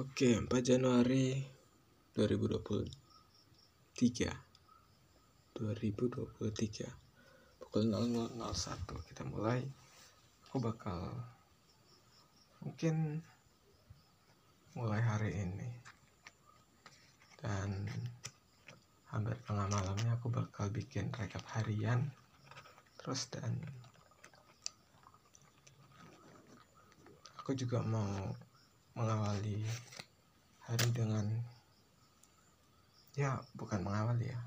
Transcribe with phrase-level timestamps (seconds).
[0.00, 1.36] Oke, 4 Januari
[2.16, 2.88] 2023
[5.60, 8.32] 2023 Pukul 00.01
[9.04, 9.60] Kita mulai.
[10.48, 11.04] Aku bakal
[12.64, 13.20] Mungkin
[14.72, 15.68] Mulai hari ini.
[17.36, 17.84] Dan
[19.12, 22.08] Hampir tengah malamnya aku bakal bikin rekap harian.
[22.96, 23.52] Terus dan
[27.44, 28.48] Aku juga mau
[28.94, 29.62] mengawali
[30.66, 31.26] hari dengan
[33.18, 34.40] ya bukan mengawali ya.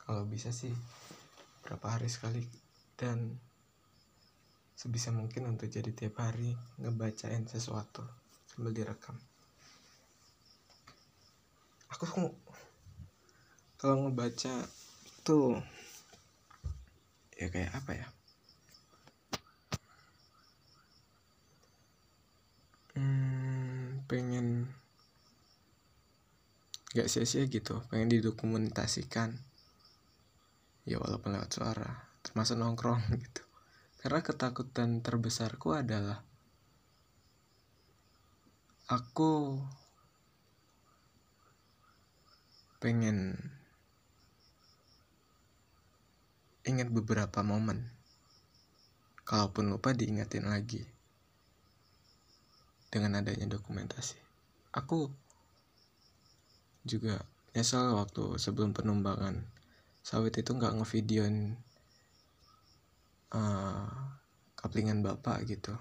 [0.00, 0.72] Kalau bisa sih
[1.64, 2.42] berapa hari sekali
[3.00, 3.38] dan
[4.76, 8.04] sebisa mungkin untuk jadi tiap hari ngebacain sesuatu
[8.48, 9.16] sambil direkam.
[11.92, 12.04] Aku
[13.80, 14.68] kalau ngebaca
[15.24, 15.56] tuh
[17.40, 18.06] ya kayak apa ya
[24.10, 24.66] pengen
[26.90, 29.38] gak sia-sia gitu pengen didokumentasikan.
[30.82, 33.46] Ya walaupun lewat suara termasuk nongkrong gitu.
[34.02, 36.26] Karena ketakutan terbesarku adalah
[38.90, 39.62] aku
[42.82, 43.38] pengen
[46.66, 47.94] ingat beberapa momen.
[49.22, 50.82] Kalaupun lupa diingatin lagi
[52.90, 54.18] dengan adanya dokumentasi.
[54.74, 55.08] Aku
[56.82, 57.22] juga
[57.54, 59.46] nyesal waktu sebelum penumbangan
[60.02, 61.54] sawit itu nggak ngevideoin
[63.34, 63.90] uh,
[64.58, 65.74] kaplingan bapak gitu.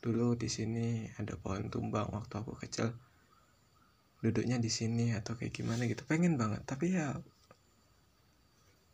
[0.00, 2.94] Dulu di sini ada pohon tumbang waktu aku kecil.
[4.20, 6.04] Duduknya di sini atau kayak gimana gitu.
[6.04, 7.16] Pengen banget, tapi ya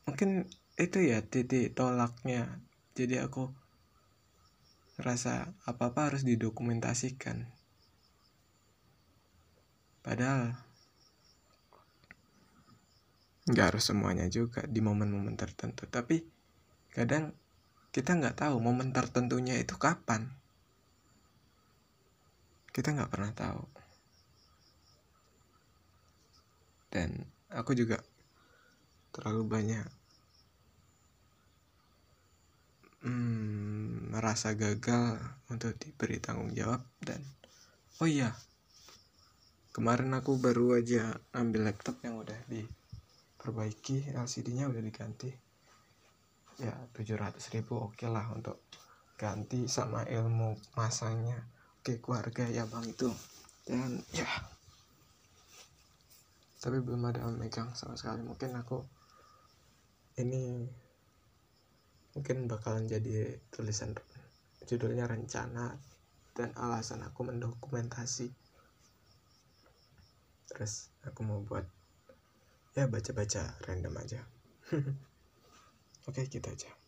[0.06, 0.46] mungkin
[0.78, 2.62] itu ya titik tolaknya.
[2.96, 3.50] Jadi aku
[4.96, 7.44] rasa apa-apa harus didokumentasikan.
[10.00, 10.56] Padahal
[13.46, 15.86] nggak harus semuanya juga di momen-momen tertentu.
[15.86, 16.24] Tapi
[16.90, 17.34] kadang
[17.92, 20.32] kita nggak tahu momen tertentunya itu kapan.
[22.72, 23.62] Kita nggak pernah tahu.
[26.88, 28.00] Dan aku juga
[29.12, 29.86] terlalu banyak
[33.06, 33.65] hmm,
[34.16, 35.20] merasa gagal
[35.52, 37.20] untuk diberi tanggung jawab dan
[38.00, 38.32] oh iya
[39.76, 45.28] kemarin aku baru aja ambil laptop yang udah diperbaiki LCD-nya udah diganti.
[46.56, 48.64] Ya 700 ribu oke okay lah untuk
[49.20, 51.44] ganti sama ilmu masangnya
[51.84, 53.12] oke keluarga ya bang itu.
[53.68, 54.24] Dan ya.
[56.56, 58.24] Tapi belum ada megang sama sekali.
[58.24, 58.80] Mungkin aku
[60.24, 60.64] ini
[62.16, 63.92] mungkin bakalan jadi tulisan
[64.64, 65.76] judulnya rencana
[66.32, 68.32] dan alasan aku mendokumentasi.
[70.48, 71.68] Terus aku mau buat
[72.72, 74.20] ya baca-baca random aja.
[76.08, 76.85] Oke kita gitu aja